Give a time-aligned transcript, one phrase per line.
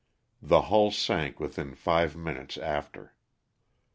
[0.41, 3.13] The hull sank within five minutes after.